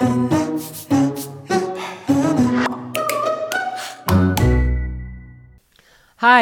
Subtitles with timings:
[0.00, 0.08] Hi,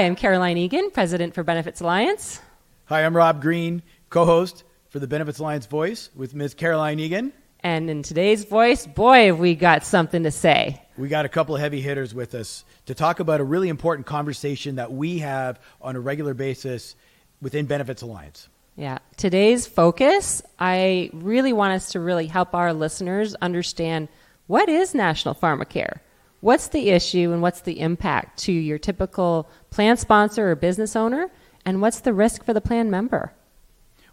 [0.07, 2.41] I'm Carolyne Eagan, President for Benefits Alliance.
[2.87, 6.55] Hi, I'm Rob Green, co host for the Benefits Alliance Voice with Ms.
[6.55, 7.31] Carolyne Eagan.
[7.61, 10.81] And in today's voice, boy, have we got something to say.
[10.97, 14.07] We got a couple of heavy hitters with us to talk about a really important
[14.07, 16.97] conversation that we have on a regular basis
[17.43, 18.49] within Benefits Alliance.
[18.77, 18.99] Yeah.
[19.17, 24.09] Today's focus, I really want us to really help our listeners understand
[24.47, 25.99] what is National Pharmacare?
[26.41, 31.31] What's the issue and what's the impact to your typical plan sponsor or business owner?
[31.65, 33.33] And what's the risk for the plan member?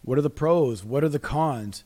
[0.04, 0.84] What are the pros?
[0.84, 1.84] What are the cons?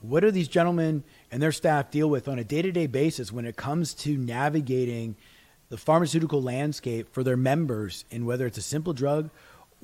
[0.00, 3.32] What do these gentlemen and their staff deal with on a day to day basis
[3.32, 5.16] when it comes to navigating
[5.68, 9.30] the pharmaceutical landscape for their members and whether it's a simple drug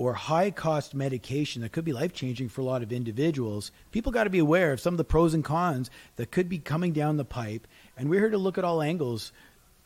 [0.00, 3.70] or high cost medication that could be life changing for a lot of individuals?
[3.90, 6.58] People got to be aware of some of the pros and cons that could be
[6.58, 7.68] coming down the pipe.
[7.98, 9.30] And we're here to look at all angles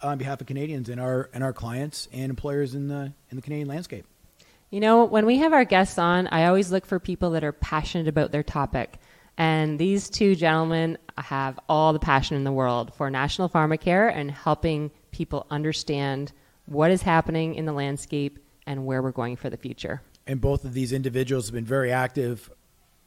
[0.01, 3.43] on behalf of Canadians and our and our clients and employers in the in the
[3.43, 4.07] Canadian landscape.
[4.71, 7.53] You know, when we have our guests on, I always look for people that are
[7.53, 9.01] passionate about their topic.
[9.37, 14.31] And these two gentlemen have all the passion in the world for National Pharmacare and
[14.31, 16.31] helping people understand
[16.67, 20.03] what is happening in the landscape and where we're going for the future.
[20.27, 22.51] And both of these individuals have been very active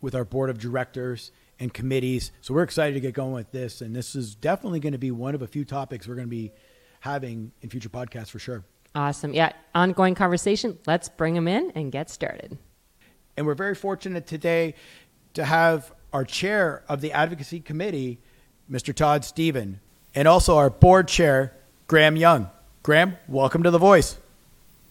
[0.01, 2.31] with our board of directors and committees.
[2.41, 3.81] So we're excited to get going with this.
[3.81, 6.29] And this is definitely going to be one of a few topics we're going to
[6.29, 6.51] be
[6.99, 8.63] having in future podcasts for sure.
[8.93, 9.33] Awesome.
[9.33, 10.77] Yeah, ongoing conversation.
[10.87, 12.57] Let's bring them in and get started.
[13.35, 14.75] And we're very fortunate today
[15.33, 18.19] to have our chair of the advocacy committee,
[18.71, 18.93] Mr.
[18.93, 19.79] Todd Stephen,
[20.15, 21.55] and also our board chair,
[21.87, 22.49] Graham Young.
[22.81, 24.17] Graham, welcome to The Voice.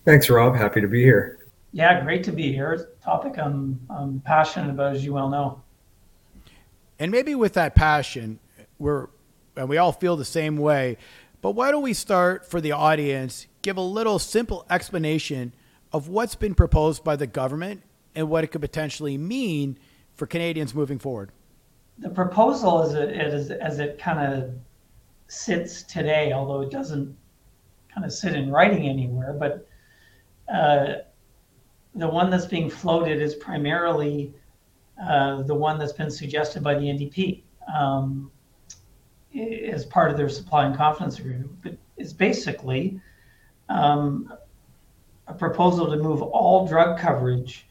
[0.06, 0.54] Thanks, Rob.
[0.54, 1.40] Happy to be here.
[1.72, 2.72] Yeah, great to be here.
[2.72, 5.60] It's a topic I'm, I'm passionate about, as you well know.
[7.00, 8.38] And maybe with that passion,
[8.78, 9.08] we're
[9.56, 10.96] and we all feel the same way.
[11.42, 15.52] But why don't we start for the audience, give a little simple explanation
[15.92, 17.82] of what's been proposed by the government
[18.14, 19.76] and what it could potentially mean
[20.14, 21.32] for Canadians moving forward?
[21.98, 24.50] The proposal, as it, as, as it kind of
[25.26, 27.16] sits today, although it doesn't
[27.92, 29.66] kind of sit in writing anywhere, but
[30.52, 30.86] uh,
[31.94, 34.34] the one that's being floated is primarily
[35.02, 37.42] uh, the one that's been suggested by the NDP
[37.74, 38.30] um,
[39.34, 41.50] as part of their supply and confidence agreement.
[41.62, 43.00] But it's basically
[43.68, 44.32] um,
[45.26, 47.66] a proposal to move all drug coverage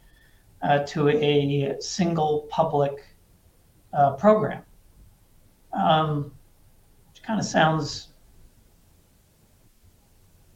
[0.62, 3.06] uh, to a single public
[3.94, 4.64] uh, program.
[5.74, 6.32] Um,
[7.12, 8.10] which kind of sounds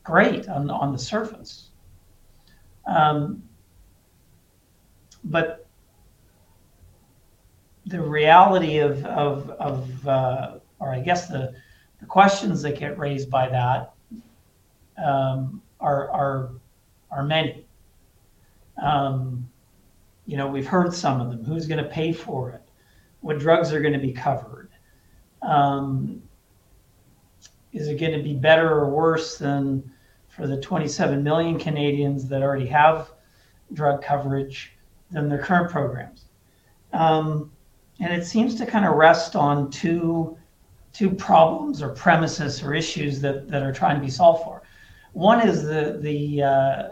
[0.03, 1.69] great on, on the surface.
[2.89, 3.43] Um,
[5.23, 5.67] but
[7.85, 11.53] the reality of, of, of uh, or I guess the,
[11.99, 13.93] the questions that get raised by that
[15.03, 16.49] um, are, are,
[17.11, 17.65] are many.
[18.81, 19.47] Um,
[20.25, 21.43] you know, we've heard some of them.
[21.43, 22.61] Who's going to pay for it?
[23.21, 24.69] What drugs are going to be covered?
[25.41, 26.21] Um,
[27.73, 29.91] is it going to be better or worse than
[30.39, 33.11] for the 27 million Canadians that already have
[33.73, 34.71] drug coverage
[35.11, 36.25] than their current programs?
[36.93, 37.51] Um,
[37.99, 40.37] and it seems to kind of rest on two
[40.93, 44.63] two problems or premises or issues that, that are trying to be solved for.
[45.11, 46.89] One is the the uh,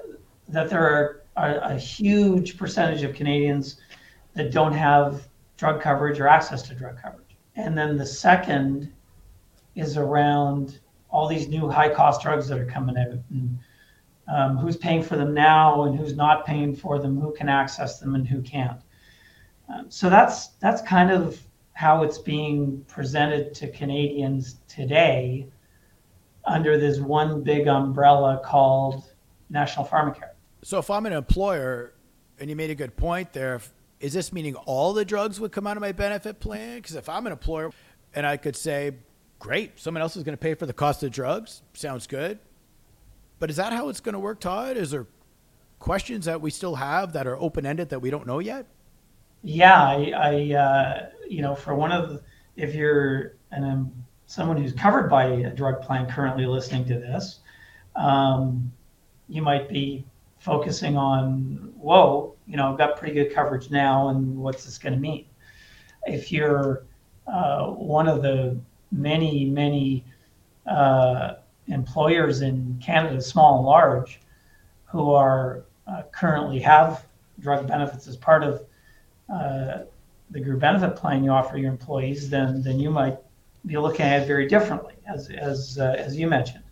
[0.50, 3.78] that there are a, a huge percentage of Canadians
[4.34, 5.26] that don't have
[5.56, 7.38] drug coverage or access to drug coverage.
[7.56, 8.92] And then the second
[9.76, 10.80] is around
[11.10, 13.60] all these new high cost drugs that are coming out and
[14.28, 18.00] um, who's paying for them now and who's not paying for them, who can access
[18.00, 18.82] them and who can't.
[19.70, 21.42] Um, so that's that's kind of
[21.74, 25.48] how it's being presented to Canadians today
[26.46, 29.12] under this one big umbrella called
[29.50, 30.32] National Pharmacare.
[30.64, 31.94] So if I'm an employer,
[32.40, 33.62] and you made a good point there,
[34.00, 36.78] is this meaning all the drugs would come out of my benefit plan?
[36.78, 37.72] Because if I'm an employer
[38.14, 38.94] and I could say,
[39.40, 42.40] great, someone else is going to pay for the cost of drugs, sounds good.
[43.40, 44.78] But is that how it's going to work, Todd?
[44.78, 45.06] Is there
[45.80, 48.66] questions that we still have that are open ended that we don't know yet?
[49.44, 52.22] Yeah, I, I uh, you know, for one of the,
[52.56, 53.92] if you're an, um,
[54.26, 57.40] someone who's covered by a drug plan currently listening to this,
[57.96, 58.72] um,
[59.30, 60.06] you might be
[60.40, 64.94] focusing on, whoa, you know, I've got pretty good coverage now, and what's this going
[64.94, 65.26] to mean?
[66.06, 66.86] If you're
[67.28, 68.58] uh, one of the
[68.92, 70.04] many, many
[70.66, 71.36] uh,
[71.68, 74.20] employers in Canada, small and large,
[74.86, 77.06] who are uh, currently have
[77.40, 78.66] drug benefits as part of
[79.34, 79.80] uh,
[80.32, 83.18] the group benefit plan you offer your employees, then then you might
[83.66, 86.64] be looking at it very differently, as as uh, as you mentioned.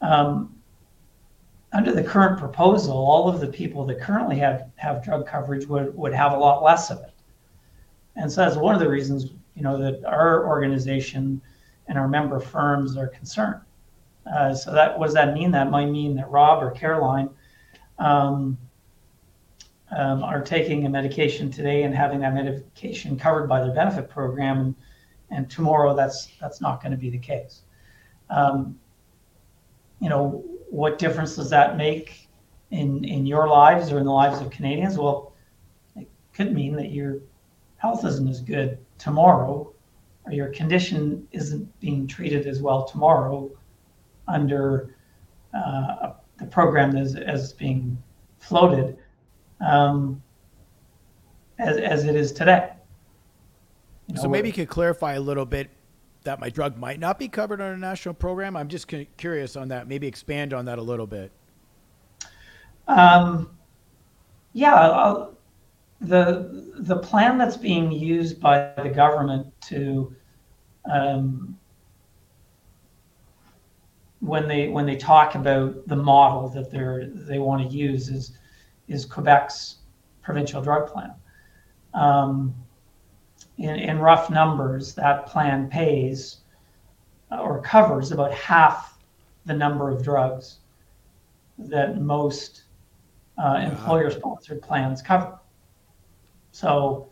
[0.00, 0.54] Um,
[1.74, 5.94] under the current proposal, all of the people that currently have, have drug coverage would,
[5.96, 7.12] would have a lot less of it.
[8.14, 11.40] And so that's one of the reasons, you know, that our organization
[11.86, 13.60] and our member firms are concerned.
[14.32, 15.50] Uh, so that what does that mean?
[15.50, 17.28] That might mean that Rob or Carolyne
[17.98, 18.56] um,
[19.94, 24.60] um, are taking a medication today and having that medication covered by their benefit program,
[24.60, 24.74] and,
[25.30, 27.62] and tomorrow that's that's not going to be the case.
[28.30, 28.78] Um,
[30.00, 32.28] you know, what difference does that make
[32.70, 34.96] in in your lives or in the lives of Canadians?
[34.96, 35.34] Well,
[35.96, 37.18] it could mean that your
[37.76, 39.72] health isn't as good tomorrow,
[40.24, 43.50] or your condition isn't being treated as well tomorrow
[44.28, 44.94] under
[45.54, 47.96] uh, the program as, as being
[48.38, 48.96] floated
[49.60, 50.22] um,
[51.58, 52.70] as, as it is today.
[54.08, 55.70] You know, so maybe you could clarify a little bit
[56.24, 58.56] that my drug might not be covered on a national program.
[58.56, 59.88] I'm just curious on that.
[59.88, 61.30] Maybe expand on that a little bit.
[62.88, 63.50] Um,
[64.52, 65.36] yeah, I'll,
[66.00, 70.14] the the plan that's being used by the government to
[70.90, 71.58] um,
[74.20, 78.36] when they when they talk about the model that they're they want to use is
[78.88, 79.76] is Quebec's
[80.22, 81.14] provincial drug plan.
[81.94, 82.54] Um,
[83.58, 86.38] in, in rough numbers, that plan pays
[87.30, 88.98] uh, or covers about half
[89.46, 90.58] the number of drugs
[91.58, 92.64] that most
[93.38, 95.38] uh, employer sponsored plans cover.
[96.54, 97.08] So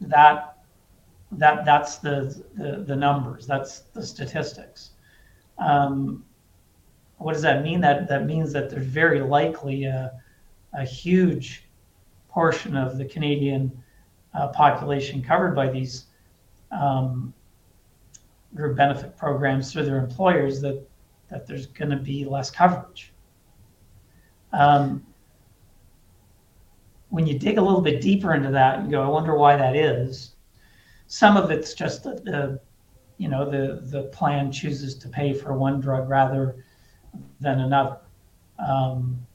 [0.00, 0.56] that
[1.32, 4.92] that that's the, the, the numbers that's the statistics
[5.58, 6.24] um,
[7.18, 10.10] what does that mean that that means that there's very likely a,
[10.72, 11.68] a huge
[12.30, 13.70] portion of the Canadian
[14.32, 16.06] uh, population covered by these
[16.72, 17.34] um,
[18.54, 20.82] group benefit programs through their employers that
[21.28, 23.12] that there's going to be less coverage.
[24.52, 25.04] Um,
[27.10, 29.76] when you dig a little bit deeper into that and go, I wonder why that
[29.76, 30.34] is.
[31.06, 32.60] Some of it's just that the,
[33.18, 36.64] you know, the the plan chooses to pay for one drug rather
[37.40, 37.98] than another.
[38.58, 39.26] Um,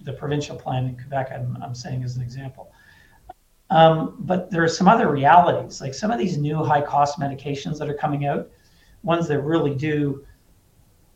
[0.00, 2.72] the provincial plan in Quebec, I'm, I'm saying as an example.
[3.70, 7.78] Um, but there are some other realities, like some of these new high cost medications
[7.78, 8.48] that are coming out,
[9.02, 10.24] ones that really do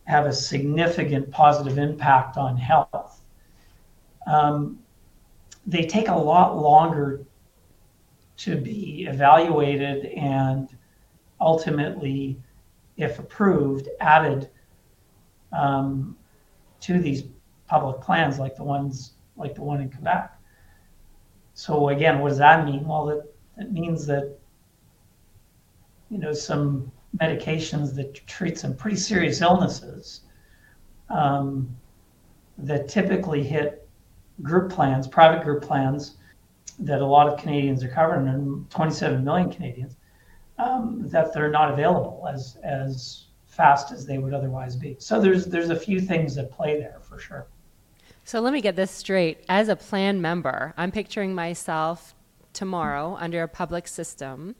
[0.04, 3.22] have a significant positive impact on health.
[4.26, 4.81] Um,
[5.66, 7.24] they take a lot longer
[8.38, 10.68] to be evaluated and
[11.40, 12.40] ultimately,
[12.96, 14.50] if approved, added
[15.52, 16.16] um,
[16.80, 17.24] to these
[17.66, 20.32] public plans like the ones like the one in Quebec.
[21.54, 22.86] So again, what does that mean?
[22.86, 24.38] Well, that, that means that
[26.10, 30.22] you know some medications that treat some pretty serious illnesses
[31.10, 31.74] um,
[32.58, 33.81] that typically hit
[34.40, 36.16] group plans, private group plans
[36.78, 39.96] that a lot of Canadians are covered, and 27 million Canadians,
[40.58, 44.96] um, that they're not available as as fast as they would otherwise be.
[44.98, 47.46] So there's there's a few things that play there for sure.
[48.24, 49.44] So let me get this straight.
[49.48, 52.14] As a plan member, I'm picturing myself
[52.52, 54.54] tomorrow under a public system.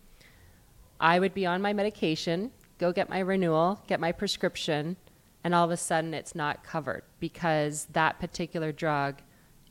[1.00, 4.96] I would be on my medication, go get my renewal, get my prescription,
[5.44, 9.22] and all of a sudden it's not covered because that particular drug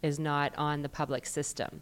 [0.01, 1.81] is not on the public system.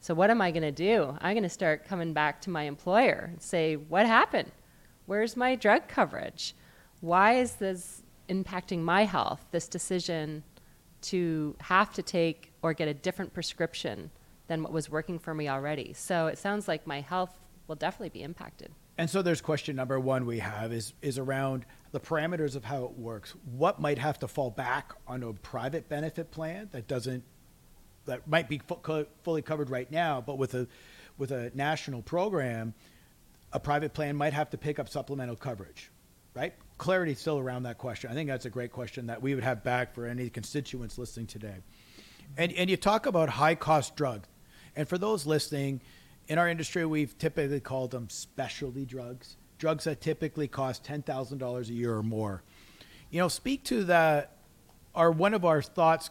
[0.00, 1.16] So what am I going to do?
[1.20, 4.52] I'm going to start coming back to my employer and say, "What happened?
[5.06, 6.54] Where's my drug coverage?
[7.00, 9.44] Why is this impacting my health?
[9.50, 10.42] This decision
[11.02, 14.10] to have to take or get a different prescription
[14.46, 15.92] than what was working for me already.
[15.94, 18.70] So it sounds like my health will definitely be impacted.
[18.98, 22.84] And so there's question number one we have is is around the parameters of how
[22.84, 23.34] it works.
[23.56, 27.24] What might have to fall back on a private benefit plan that doesn't
[28.10, 30.68] that might be fu- fully covered right now, but with a
[31.18, 32.74] with a national program,
[33.52, 35.90] a private plan might have to pick up supplemental coverage,
[36.34, 36.54] right?
[36.80, 38.10] clarity still around that question.
[38.10, 41.26] I think that's a great question that we would have back for any constituents listening
[41.26, 41.56] today.
[42.38, 44.26] And, and you talk about high cost drugs.
[44.74, 45.82] And for those listening,
[46.26, 51.72] in our industry, we've typically called them specialty drugs, drugs that typically cost $10,000 a
[51.72, 52.42] year or more.
[53.10, 54.38] You know, speak to that.
[54.92, 56.10] Are one of our thoughts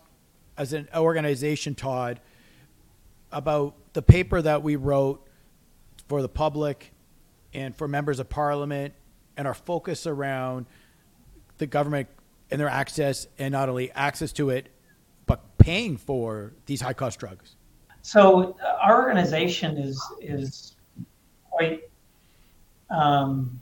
[0.60, 2.20] as an organization, Todd,
[3.32, 5.26] about the paper that we wrote
[6.10, 6.92] for the public
[7.54, 8.94] and for members of parliament
[9.38, 10.66] and our focus around
[11.60, 12.10] the government
[12.52, 14.68] and their access and not only access to it,
[15.26, 17.56] but paying for these high cost drugs?
[18.02, 20.76] So uh, our organization is is
[21.50, 21.84] quite
[22.90, 23.60] um,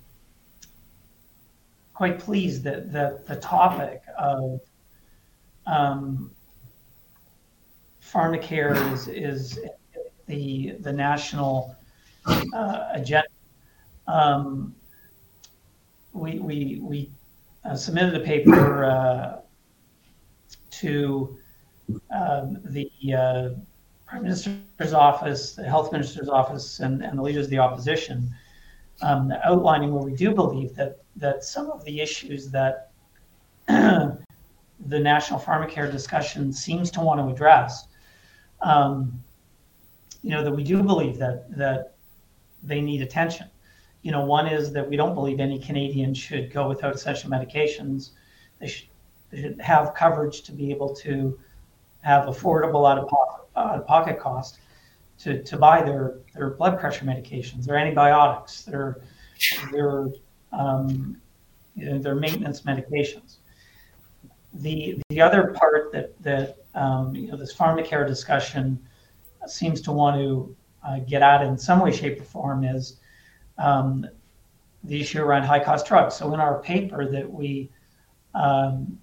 [1.93, 4.61] quite pleased that, that the topic of
[5.67, 6.31] um,
[8.11, 9.59] pharmacare is, is
[10.27, 11.75] the, the national
[12.25, 13.27] uh, agenda.
[14.07, 14.75] Um,
[16.13, 17.11] we we, we
[17.65, 19.39] uh, submitted a paper uh,
[20.71, 21.37] to
[22.11, 23.49] um, the uh,
[24.05, 28.33] Prime Minister's office, the Health Minister's office, and, and the leaders of the opposition,
[29.01, 32.91] um, outlining where we do believe that that some of the issues that
[33.67, 34.19] the
[34.99, 37.87] national pharmacare discussion seems to want to address,
[38.61, 39.23] um,
[40.23, 41.93] you know, that we do believe that that
[42.63, 43.47] they need attention.
[44.01, 48.11] You know, one is that we don't believe any Canadian should go without essential medications.
[48.59, 48.87] They should,
[49.31, 51.37] they should have coverage to be able to
[52.01, 54.59] have affordable out of pocket, out of pocket cost
[55.19, 59.01] to, to buy their, their blood pressure medications, their antibiotics, their
[59.71, 60.07] their
[60.51, 61.19] um,
[61.75, 63.37] you know, their maintenance medications.
[64.55, 68.79] The the other part that that um, you know this pharmacare discussion
[69.47, 70.55] seems to want to
[70.85, 72.99] uh, get at in some way, shape, or form is
[73.57, 74.05] um,
[74.83, 76.15] the issue around high cost drugs.
[76.15, 77.69] So in our paper that we
[78.35, 78.99] um,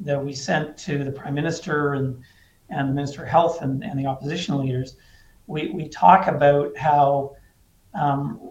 [0.00, 2.22] that we sent to the prime minister and
[2.70, 4.96] and the minister of health and, and the opposition leaders,
[5.46, 7.36] we, we talk about how
[7.94, 8.50] um,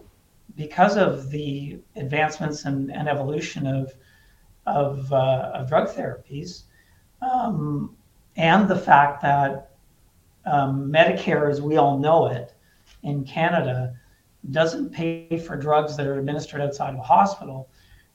[0.56, 3.92] because of the advancements and, and evolution of
[4.66, 6.62] of, uh, of drug therapies,
[7.20, 7.94] um,
[8.36, 9.70] and the fact that
[10.46, 12.54] um, Medicare, as we all know it
[13.02, 13.94] in Canada,
[14.50, 17.70] doesn't pay for drugs that are administered outside of a hospital,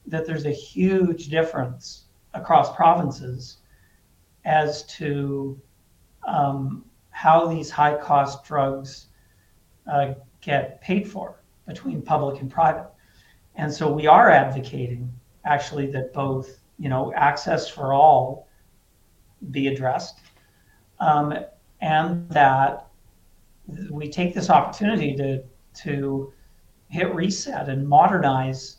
[0.06, 3.58] that there's a huge difference across provinces
[4.44, 5.60] as to
[6.26, 9.08] um, how these high cost drugs
[9.90, 12.88] uh, get paid for between public and private.
[13.56, 15.12] And so we are advocating
[15.44, 18.48] actually that both, you know, access for all
[19.50, 20.20] be addressed
[20.98, 21.34] um,
[21.80, 22.86] and that
[23.90, 25.42] we take this opportunity to,
[25.82, 26.32] to
[26.88, 28.78] hit reset and modernize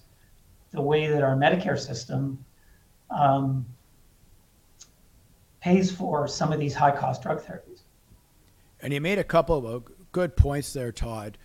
[0.72, 2.44] the way that our Medicare system
[3.10, 3.66] um,
[5.62, 7.82] pays for some of these high cost drug therapies.
[8.82, 11.38] And you made a couple of good points there, Todd.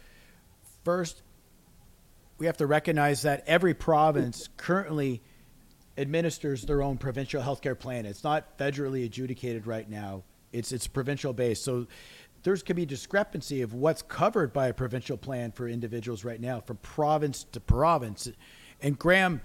[0.85, 1.23] First,
[2.39, 5.23] we have to recognize that every province currently
[5.99, 8.07] administers their own provincial healthcare plan.
[8.07, 10.23] It's not federally adjudicated right now.
[10.53, 11.65] It's it's provincial based.
[11.65, 11.87] So
[12.43, 16.61] there's could be discrepancy of what's covered by a provincial plan for individuals right now
[16.61, 18.29] from province to province.
[18.81, 19.41] And Graham,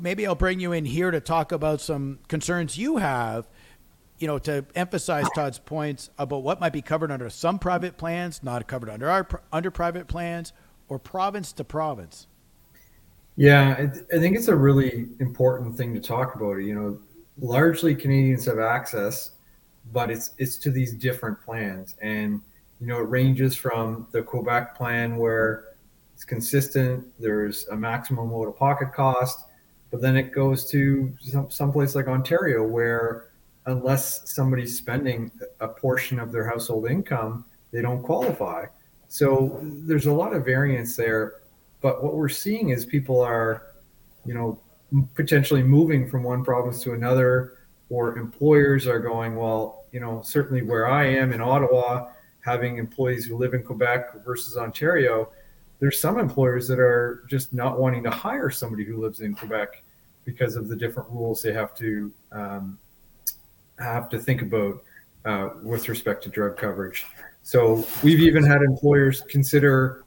[0.00, 3.46] maybe I'll bring you in here to talk about some concerns you have
[4.18, 8.42] you know, to emphasize Todd's points about what might be covered under some private plans,
[8.42, 10.52] not covered under our under private plans,
[10.88, 12.26] or province to province.
[13.36, 16.54] Yeah, I, think it's a really important thing to talk about.
[16.56, 16.98] You know,
[17.38, 19.32] largely Canadians have access,
[19.92, 22.40] but it's it's to these different plans, and
[22.80, 25.64] you know, it ranges from the Quebec plan where
[26.14, 27.06] it's consistent.
[27.18, 29.44] There's a maximum out of pocket cost,
[29.90, 33.28] but then it goes to some someplace like Ontario where
[33.66, 38.64] unless somebody's spending a portion of their household income, they don't qualify.
[39.08, 41.34] So there's a lot of variance there.
[41.80, 43.74] But what we're seeing is people are,
[44.24, 44.60] you know,
[45.14, 50.62] potentially moving from one province to another, or employers are going, well, you know, certainly
[50.62, 55.30] where I am in Ottawa, having employees who live in Quebec versus Ontario,
[55.78, 59.82] there's some employers that are just not wanting to hire somebody who lives in Quebec
[60.24, 62.78] because of the different rules they have to um,
[63.78, 64.82] have to think about
[65.24, 67.04] uh, with respect to drug coverage.
[67.42, 70.04] So we've even had employers consider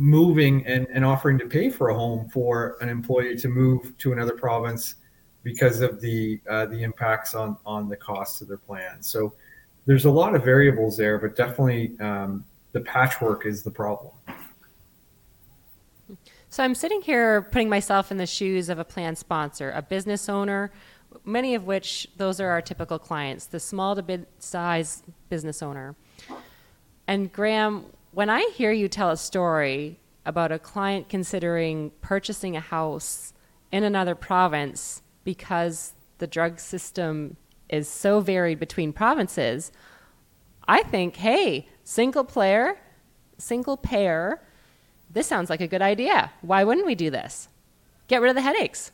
[0.00, 4.12] moving and, and offering to pay for a home for an employee to move to
[4.12, 4.94] another province
[5.42, 9.02] because of the uh, the impacts on on the costs of their plan.
[9.02, 9.34] So
[9.86, 14.12] there's a lot of variables there, but definitely um, the patchwork is the problem.
[16.48, 20.28] So I'm sitting here putting myself in the shoes of a plan sponsor, a business
[20.28, 20.72] owner
[21.24, 25.94] many of which those are our typical clients, the small to mid size business owner.
[27.06, 32.60] And Graham, when I hear you tell a story about a client considering purchasing a
[32.60, 33.32] house
[33.72, 37.36] in another province because the drug system
[37.68, 39.70] is so varied between provinces,
[40.66, 42.78] I think, hey, single player,
[43.38, 44.42] single payer,
[45.08, 46.32] this sounds like a good idea.
[46.42, 47.48] Why wouldn't we do this?
[48.08, 48.92] Get rid of the headaches.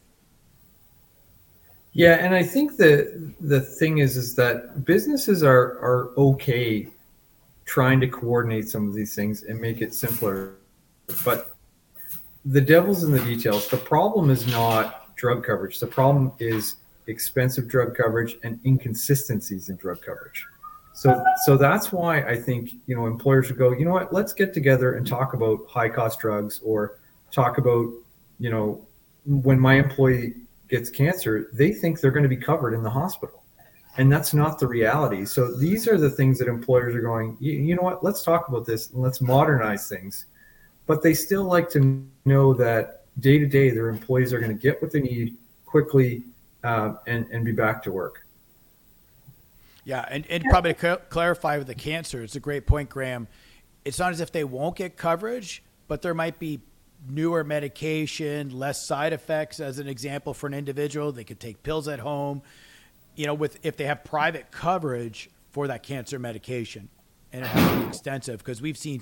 [1.92, 6.88] Yeah, and I think the the thing is is that businesses are are okay
[7.66, 10.54] trying to coordinate some of these things and make it simpler,
[11.24, 11.56] but
[12.44, 13.68] the devil's in the details.
[13.68, 15.80] The problem is not drug coverage.
[15.80, 16.76] The problem is
[17.08, 20.46] expensive drug coverage and inconsistencies in drug coverage.
[20.94, 23.72] So, so that's why I think you know employers should go.
[23.72, 24.14] You know what?
[24.14, 26.98] Let's get together and talk about high cost drugs, or
[27.30, 27.92] talk about
[28.38, 28.86] you know
[29.26, 30.34] when my employee
[30.68, 33.42] gets cancer, they think they're going to be covered in the hospital,
[33.98, 35.24] and that's not the reality.
[35.24, 37.36] So these are the things that employers are going.
[37.40, 38.04] You, know what?
[38.04, 40.26] Let's talk about this and let's modernize things.
[40.86, 44.62] But they still like to know that day to day their employees are going to
[44.62, 46.24] get what they need quickly
[46.62, 48.26] uh, and and be back to work.
[49.84, 53.28] Yeah, and, and probably to clarify with the cancer, it's a great point, Graham.
[53.84, 56.60] It's not as if they won't get coverage, but there might be
[57.08, 59.60] newer medication, less side effects.
[59.60, 62.42] As an example, for an individual, they could take pills at home.
[63.16, 66.88] You know, with if they have private coverage for that cancer medication,
[67.32, 69.00] and it has to be extensive because we've seen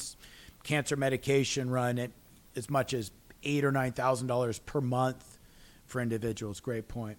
[0.62, 2.10] cancer medication run at
[2.56, 3.10] as much as
[3.42, 5.38] eight or nine thousand dollars per month
[5.86, 6.60] for individuals.
[6.60, 7.18] Great point.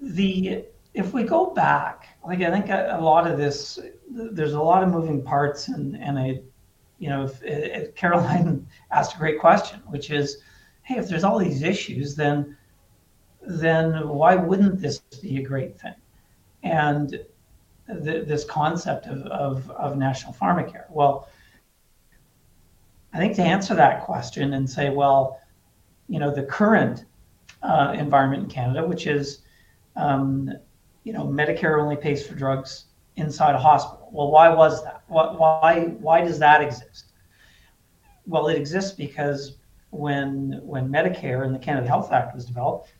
[0.00, 4.60] The if we go back, like I think a, a, lot of this, there's a
[4.60, 6.40] lot of moving parts, and and I,
[6.98, 10.38] you know, if, if Carolyne asked a great question, which is,
[10.82, 12.56] hey, if there's all these issues, then
[13.42, 15.94] then why wouldn't this be a great thing?
[16.62, 17.10] And
[17.88, 20.84] th- this concept of, of, of national pharmacare.
[20.90, 21.28] Well,
[23.12, 25.40] I think to answer that question and say, well,
[26.08, 27.04] you know, the current
[27.62, 29.42] uh, environment in Canada, which is
[29.96, 30.50] um,
[31.04, 34.08] you know, Medicare only pays for drugs inside a hospital.
[34.12, 35.02] Well, why was that?
[35.08, 37.12] Why why does that exist?
[38.26, 39.56] Well, it exists because
[39.90, 42.92] when when Medicare and the Canada Health Act was developed,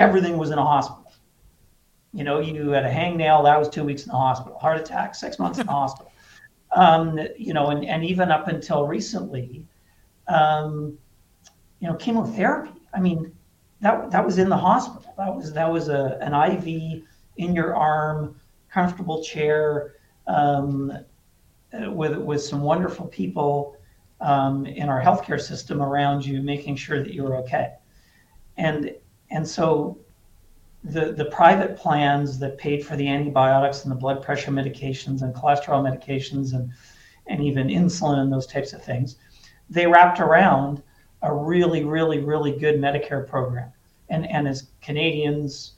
[0.00, 1.12] everything was in a hospital.
[2.12, 4.58] You know, you had a hangnail, that was two weeks in the hospital.
[4.58, 6.10] Heart attack, six months in the hospital.
[6.74, 9.64] Um, you know, and, and even up until recently,
[10.26, 10.98] um,
[11.80, 12.72] you know, chemotherapy.
[12.94, 13.32] I mean,
[13.80, 15.14] that that was in the hospital.
[15.16, 17.02] That was that was a an IV
[17.36, 19.94] in your arm, comfortable chair,
[20.26, 20.92] um,
[21.72, 23.76] with with some wonderful people
[24.20, 27.74] um, in our healthcare system around you, making sure that you were okay.
[28.56, 28.94] And
[29.30, 29.98] and so
[30.84, 35.34] the the private plans that paid for the antibiotics and the blood pressure medications and
[35.34, 36.70] cholesterol medications and
[37.26, 39.16] and even insulin and those types of things,
[39.68, 40.82] they wrapped around
[41.22, 43.72] a really, really, really good Medicare program.
[44.08, 45.74] And and as Canadians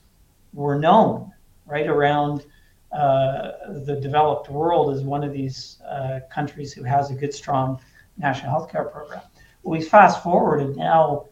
[0.52, 1.32] were known
[1.66, 2.46] right around
[2.92, 3.52] uh,
[3.84, 7.80] the developed world as one of these uh, countries who has a good, strong
[8.18, 9.22] national health care program.
[9.62, 11.26] We fast forward and now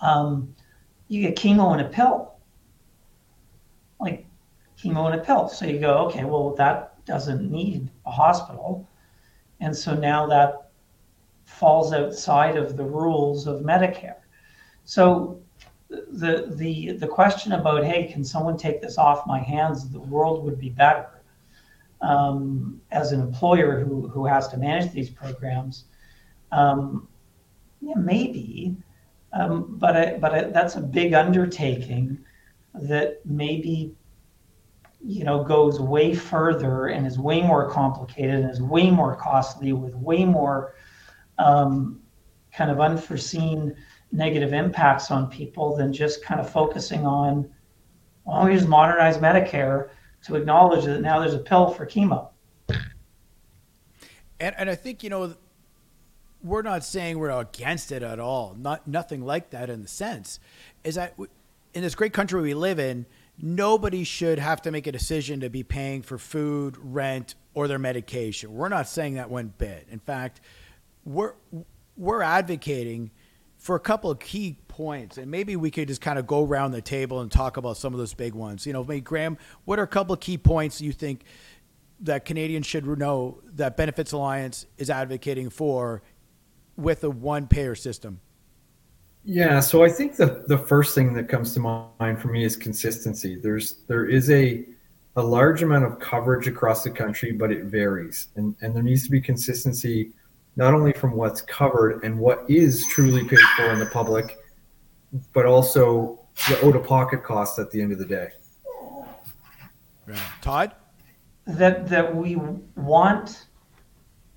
[0.00, 0.54] um,
[1.08, 2.34] you get chemo in a pill.
[3.98, 4.26] Like
[4.78, 5.48] chemo in a pill.
[5.48, 8.86] So you go, okay, well, that doesn't need a hospital.
[9.60, 10.70] And so now that
[11.44, 14.16] falls outside of the rules of Medicare.
[14.84, 15.40] So
[15.88, 20.44] the the the question about hey can someone take this off my hands the world
[20.44, 21.08] would be better
[22.02, 25.84] um, as an employer who who has to manage these programs
[26.52, 27.08] um,
[27.80, 28.76] yeah maybe
[29.32, 32.18] um, but I, but I, that's a big undertaking
[32.74, 33.94] that maybe
[35.04, 39.72] you know goes way further and is way more complicated and is way more costly
[39.72, 40.74] with way more
[41.38, 42.00] um,
[42.52, 43.74] kind of unforeseen
[44.12, 47.48] negative impacts on people than just kind of focusing on,
[48.24, 49.90] well, we just modernize Medicare
[50.24, 52.30] to acknowledge that now there's a pill for chemo.
[54.40, 55.34] And, and I think, you know,
[56.42, 58.56] we're not saying we're against it at all.
[58.58, 60.40] Not nothing like that in the sense
[60.84, 61.14] is that
[61.74, 63.06] in this great country we live in,
[63.40, 67.78] nobody should have to make a decision to be paying for food, rent, or their
[67.78, 68.54] medication.
[68.54, 69.86] We're not saying that one bit.
[69.90, 70.40] In fact,
[71.04, 71.34] we're
[71.96, 73.10] we're advocating
[73.56, 76.70] for a couple of key points, and maybe we could just kind of go around
[76.70, 78.64] the table and talk about some of those big ones.
[78.66, 81.24] You know, maybe Graham, what are a couple of key points you think
[82.00, 86.02] that Canadians should know that Benefits Alliance is advocating for
[86.78, 88.20] with a one payer system?
[89.24, 92.56] Yeah, so I think the the first thing that comes to mind for me is
[92.56, 93.36] consistency.
[93.36, 94.64] There's there is a
[95.16, 99.04] a large amount of coverage across the country, but it varies, and and there needs
[99.04, 100.12] to be consistency
[100.56, 104.38] not only from what's covered and what is truly paid for in the public,
[105.32, 108.28] but also the out of pocket costs at the end of the day.
[110.08, 110.20] Yeah.
[110.40, 110.72] Todd?
[111.46, 112.36] That that we
[112.76, 113.46] want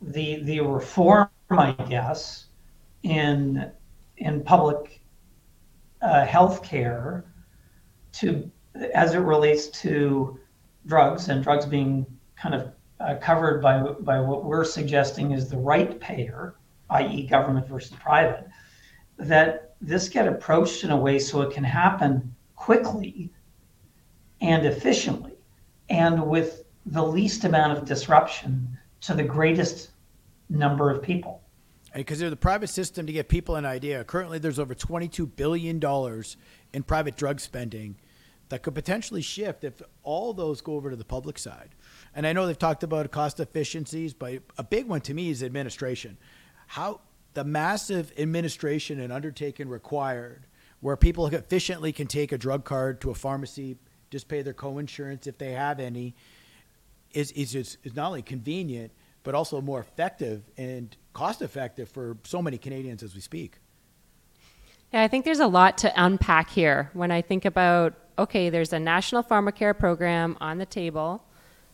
[0.02, 2.46] the the reform, I guess,
[3.04, 3.72] in
[4.18, 5.02] in public
[6.02, 7.26] uh, health care
[8.14, 8.50] to
[8.94, 10.40] as it relates to
[10.86, 15.58] drugs and drugs being kind of uh, covered by by what we're suggesting is the
[15.58, 16.56] right payer,
[16.92, 18.48] i.e., government versus private,
[19.18, 23.32] that this get approached in a way so it can happen quickly
[24.42, 25.34] and efficiently
[25.90, 29.92] and with the least amount of disruption to the greatest
[30.50, 31.41] number of people.
[31.94, 34.04] Because they're the private system to get people an idea.
[34.04, 35.82] Currently, there's over $22 billion
[36.74, 37.98] in private drug spending
[38.52, 41.70] that could potentially shift if all those go over to the public side.
[42.14, 45.42] And I know they've talked about cost efficiencies, but a big one to me is
[45.42, 46.18] administration.
[46.68, 47.02] How
[47.34, 50.48] the massive administration and undertaking required
[50.82, 53.78] where people efficiently can take a drug card to a pharmacy,
[54.10, 56.14] just pay their co-insurance if they have any,
[57.14, 58.92] is, is, is not only convenient,
[59.24, 63.58] but also more effective and cost effective for so many Canadians as we speak.
[64.94, 68.74] Yeah, I think there's a lot to unpack here when I think about okay, there's
[68.74, 71.24] a national pharmacare program on the table.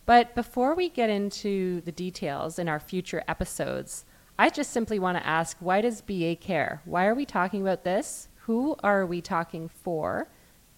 [0.05, 4.05] But before we get into the details in our future episodes,
[4.39, 6.81] I just simply want to ask why does BA care?
[6.85, 8.29] Why are we talking about this?
[8.45, 10.27] Who are we talking for?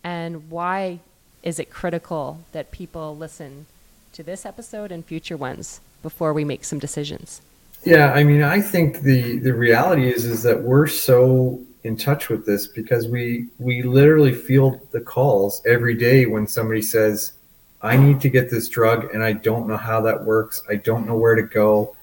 [0.03, 1.01] And why
[1.43, 3.67] is it critical that people listen
[4.13, 7.41] to this episode and future ones before we make some decisions?
[7.85, 12.27] Yeah, I mean, I think the the reality is is that we're so in touch
[12.29, 17.33] with this because we we literally feel the calls every day when somebody says,
[17.81, 20.62] "I need to get this drug and I don't know how that works.
[20.69, 21.95] I don't know where to go.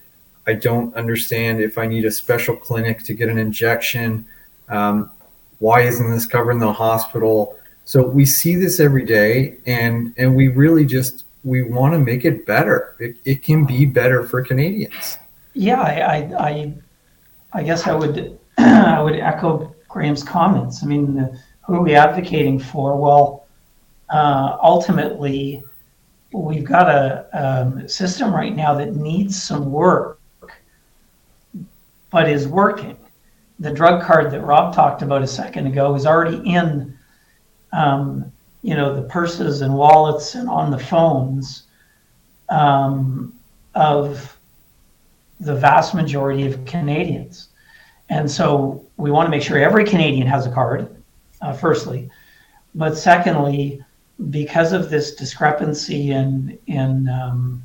[0.47, 4.27] I don't understand if I need a special clinic to get an injection.
[4.69, 5.11] Um,
[5.59, 10.35] why isn't this covered in the hospital?" So we see this every day, and and
[10.35, 12.97] we really just we want to make it better.
[12.99, 15.17] It, it can be better for Canadians.
[15.55, 16.75] Yeah, I, I,
[17.53, 20.83] I, guess I would, I would echo Graham's comments.
[20.83, 22.97] I mean, who are we advocating for?
[22.97, 23.47] Well,
[24.11, 25.63] uh, ultimately,
[26.33, 30.19] we've got a um, system right now that needs some work,
[32.11, 32.97] but is working.
[33.61, 36.99] The drug card that Rob talked about a second ago is already in,
[37.73, 38.33] um,
[38.67, 41.69] you know, the purses and wallets and on the phones
[42.49, 43.33] um,
[43.77, 44.37] of
[45.39, 47.51] the vast majority of Canadians.
[48.09, 51.01] And so we want to make sure every Canadian has a card,
[51.43, 52.11] uh, firstly.
[52.75, 53.85] But secondly,
[54.31, 57.65] because of this discrepancy in, in, um,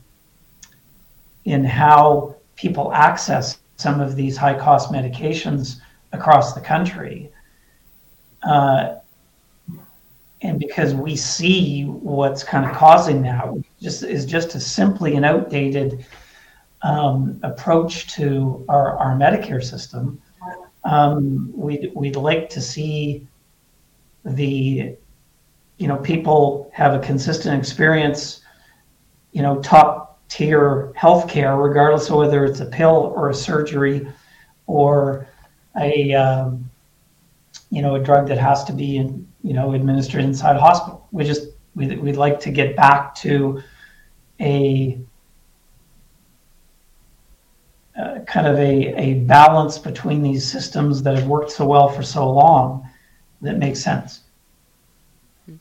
[1.46, 5.80] in how people access some of these high cost medications
[6.12, 7.32] across the country,
[8.44, 8.98] uh,
[10.44, 13.48] and because we see what's kind of causing that,
[13.80, 16.06] just is just a simply an outdated
[16.82, 20.20] um, approach to our, our Medicare system,
[20.84, 23.28] um, we'd, we'd like to see
[24.26, 24.96] the,
[25.78, 28.42] you know, people have a consistent experience,
[29.34, 34.08] you know, top tier healthcare, regardless of whether it's a pill or a surgery
[34.66, 35.28] or
[35.80, 36.68] a, um,
[37.70, 41.08] you know, a drug that has to be, in, you know, administered inside a hospital.
[41.12, 43.62] We just, we'd, we'd like to get back to
[44.40, 45.00] a
[47.98, 52.04] uh, kind of a, a balance between these systems that have worked so well for
[52.04, 52.88] so long
[53.42, 54.22] that makes sense.
[55.48, 55.58] So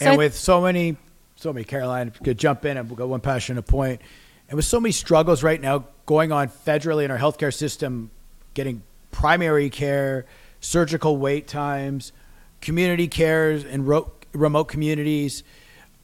[0.00, 0.96] and with so many,
[1.36, 4.00] so many, Carolyne could jump in and we'll go one passionate point.
[4.48, 8.10] And with so many struggles right now going on federally in our healthcare system,
[8.54, 10.26] getting primary care,
[10.60, 12.12] surgical wait times,
[12.60, 15.42] community cares and ro- remote communities,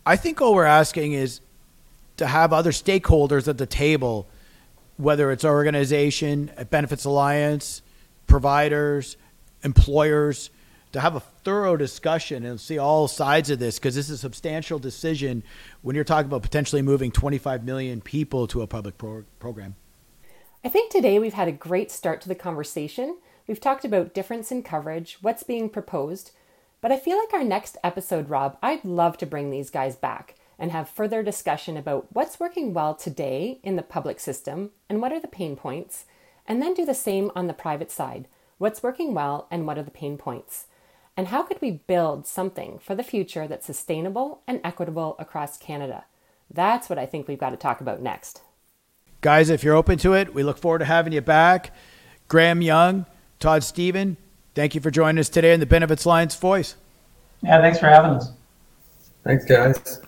[0.04, 1.40] I think all we're asking is
[2.16, 4.26] to have other stakeholders at the table
[4.96, 7.82] whether it's our organization, Benefits Alliance,
[8.26, 9.16] providers,
[9.62, 10.50] employers,
[10.92, 14.18] to have a thorough discussion and see all sides of this because this is a
[14.18, 15.42] substantial decision
[15.82, 19.74] when you're talking about potentially moving 25 million people to a public pro- program.
[20.64, 23.18] I think today we've had a great start to the conversation.
[23.46, 26.32] We've talked about difference in coverage, what's being proposed,
[26.80, 30.34] but I feel like our next episode, Rob, I'd love to bring these guys back
[30.58, 35.12] and have further discussion about what's working well today in the public system and what
[35.12, 36.04] are the pain points,
[36.46, 38.28] and then do the same on the private side.
[38.58, 40.66] What's working well and what are the pain points?
[41.16, 46.04] And how could we build something for the future that's sustainable and equitable across Canada?
[46.50, 48.42] That's what I think we've got to talk about next.
[49.20, 51.74] Guys, if you're open to it, we look forward to having you back.
[52.28, 53.06] Graham Young,
[53.40, 54.16] Todd Stephen,
[54.56, 56.74] thank you for joining us today in the Benefits Alliance Voice.
[57.42, 58.32] Yeah, thanks for having us.
[59.22, 60.00] Thanks, guys.